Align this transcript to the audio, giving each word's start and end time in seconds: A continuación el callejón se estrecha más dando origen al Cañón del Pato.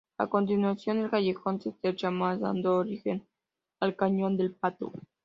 A 0.17 0.25
continuación 0.25 0.97
el 0.97 1.11
callejón 1.11 1.61
se 1.61 1.69
estrecha 1.69 2.09
más 2.09 2.39
dando 2.39 2.75
origen 2.75 3.23
al 3.79 3.95
Cañón 3.95 4.35
del 4.35 4.51
Pato. 4.55 4.91